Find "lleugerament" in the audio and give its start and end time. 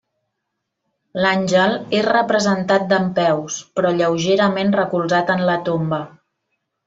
3.99-4.75